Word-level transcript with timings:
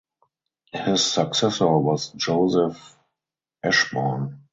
His 0.73 1.05
successor 1.05 1.77
was 1.77 2.09
Joseph 2.13 2.97
Eschborn. 3.63 4.39